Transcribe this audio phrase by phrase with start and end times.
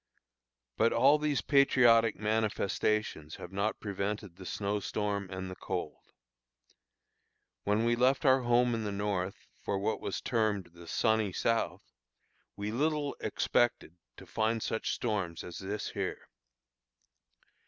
[0.77, 6.01] But all these patriotic manifestations have not prevented the snow storm and the cold.
[7.65, 11.83] When we left our home in the North for what was termed "the sunny South,"
[12.55, 16.27] we little expected to find such storms as this here.